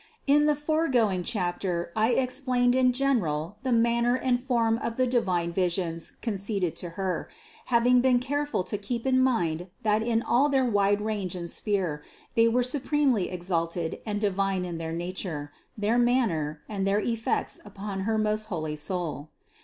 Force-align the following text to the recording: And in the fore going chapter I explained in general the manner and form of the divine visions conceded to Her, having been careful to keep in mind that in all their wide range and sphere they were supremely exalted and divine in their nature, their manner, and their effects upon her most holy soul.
And 0.27 0.37
in 0.37 0.45
the 0.47 0.55
fore 0.55 0.87
going 0.87 1.21
chapter 1.21 1.91
I 1.95 2.13
explained 2.13 2.73
in 2.73 2.91
general 2.91 3.57
the 3.61 3.71
manner 3.71 4.15
and 4.15 4.39
form 4.39 4.79
of 4.79 4.95
the 4.95 5.05
divine 5.05 5.53
visions 5.53 6.13
conceded 6.23 6.75
to 6.77 6.89
Her, 6.97 7.29
having 7.65 8.01
been 8.01 8.17
careful 8.19 8.63
to 8.63 8.79
keep 8.79 9.05
in 9.05 9.19
mind 9.21 9.67
that 9.83 10.01
in 10.01 10.23
all 10.23 10.49
their 10.49 10.65
wide 10.65 11.01
range 11.01 11.35
and 11.35 11.47
sphere 11.51 12.01
they 12.33 12.47
were 12.47 12.63
supremely 12.63 13.29
exalted 13.29 13.99
and 14.03 14.19
divine 14.19 14.65
in 14.65 14.79
their 14.79 14.91
nature, 14.91 15.51
their 15.77 15.99
manner, 15.99 16.61
and 16.67 16.87
their 16.87 16.99
effects 17.01 17.59
upon 17.63 17.99
her 17.99 18.17
most 18.17 18.45
holy 18.45 18.77
soul. 18.77 19.29